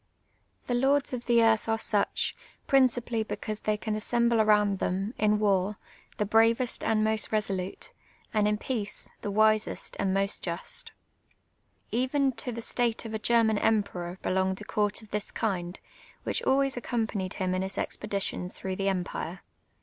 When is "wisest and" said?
9.29-10.11